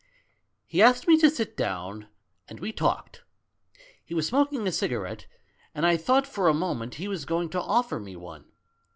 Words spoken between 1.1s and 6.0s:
to sit down, and we talked. He was smoking a cigarette, and I